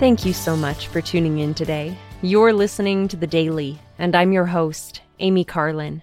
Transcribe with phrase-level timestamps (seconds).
[0.00, 1.94] Thank you so much for tuning in today.
[2.22, 6.02] You're listening to The Daily, and I'm your host, Amy Carlin.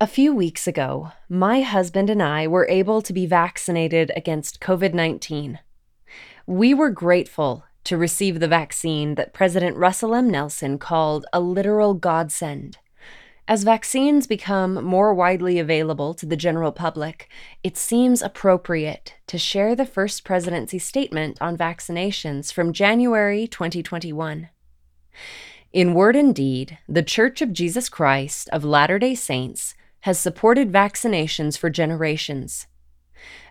[0.00, 4.94] A few weeks ago, my husband and I were able to be vaccinated against COVID
[4.94, 5.60] 19.
[6.44, 10.28] We were grateful to receive the vaccine that President Russell M.
[10.28, 12.78] Nelson called a literal godsend.
[13.48, 17.30] As vaccines become more widely available to the general public,
[17.64, 24.50] it seems appropriate to share the first presidency statement on vaccinations from January 2021.
[25.72, 30.70] In word and deed, the Church of Jesus Christ of Latter day Saints has supported
[30.70, 32.66] vaccinations for generations.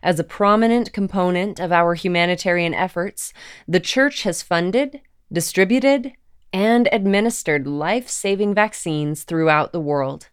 [0.03, 3.33] As a prominent component of our humanitarian efforts,
[3.67, 5.01] the Church has funded,
[5.33, 6.13] distributed,
[6.53, 10.29] and administered life saving vaccines throughout the world.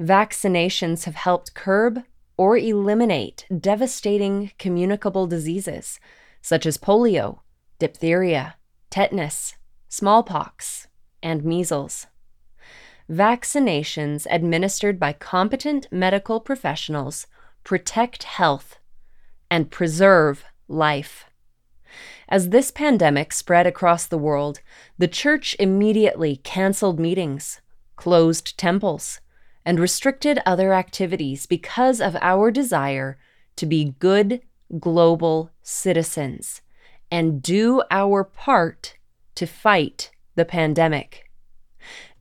[0.00, 2.02] Vaccinations have helped curb
[2.36, 6.00] or eliminate devastating communicable diseases
[6.40, 7.40] such as polio,
[7.78, 8.56] diphtheria,
[8.90, 9.54] tetanus,
[9.88, 10.88] smallpox,
[11.22, 12.06] and measles.
[13.10, 17.26] Vaccinations administered by competent medical professionals
[17.62, 18.78] protect health
[19.50, 21.26] and preserve life.
[22.28, 24.60] As this pandemic spread across the world,
[24.98, 27.60] the church immediately canceled meetings,
[27.96, 29.20] closed temples,
[29.64, 33.18] and restricted other activities because of our desire
[33.56, 34.40] to be good
[34.78, 36.62] global citizens
[37.10, 38.96] and do our part
[39.34, 41.30] to fight the pandemic.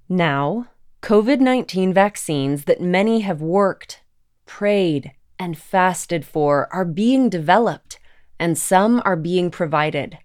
[0.09, 0.67] Now,
[1.02, 4.02] COVID 19 vaccines that many have worked,
[4.45, 7.97] prayed, and fasted for are being developed
[8.42, 10.17] and some are being provided.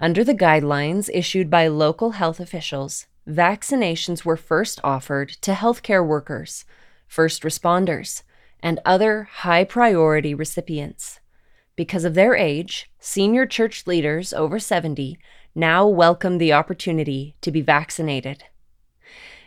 [0.00, 6.64] Under the guidelines issued by local health officials, vaccinations were first offered to healthcare workers,
[7.06, 8.24] first responders,
[8.58, 11.20] and other high priority recipients.
[11.76, 15.16] Because of their age, senior church leaders over 70
[15.54, 18.42] now welcome the opportunity to be vaccinated.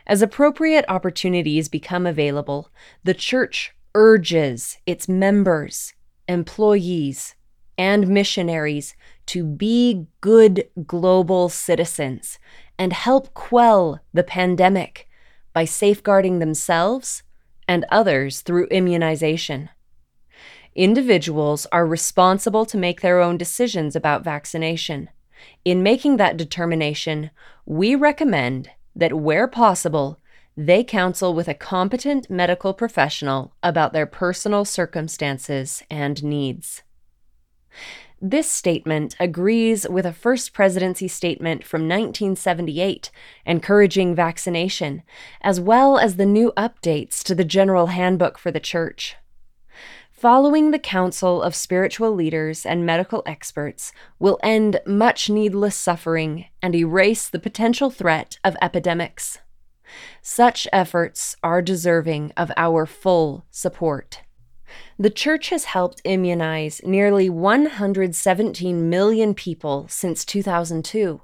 [0.05, 2.69] As appropriate opportunities become available,
[3.03, 5.93] the church urges its members,
[6.29, 7.35] employees,
[7.77, 8.95] and missionaries
[9.27, 12.39] to be good global citizens
[12.77, 15.07] and help quell the pandemic
[15.53, 17.23] by safeguarding themselves
[17.67, 19.69] and others through immunization.
[20.75, 25.09] Individuals are responsible to make their own decisions about vaccination.
[25.65, 27.31] In making that determination,
[27.65, 30.19] we recommend that where possible,
[30.55, 36.83] they counsel with a competent medical professional about their personal circumstances and needs.
[38.21, 43.11] This statement agrees with a First Presidency statement from 1978
[43.45, 45.03] encouraging vaccination,
[45.41, 49.15] as well as the new updates to the General Handbook for the Church.
[50.09, 56.73] Following the counsel of spiritual leaders and medical experts will end much needless suffering and
[56.73, 59.37] erase the potential threat of epidemics.
[60.23, 64.21] Such efforts are deserving of our full support.
[64.99, 71.21] The Church has helped immunize nearly 117 million people since 2002.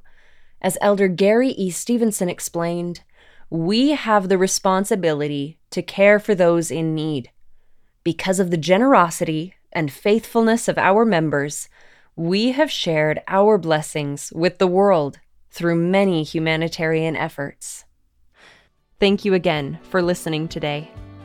[0.61, 1.69] As Elder Gary E.
[1.69, 3.01] Stevenson explained,
[3.49, 7.29] we have the responsibility to care for those in need.
[8.03, 11.69] Because of the generosity and faithfulness of our members,
[12.15, 15.19] we have shared our blessings with the world
[15.51, 17.85] through many humanitarian efforts.
[18.99, 20.91] Thank you again for listening today.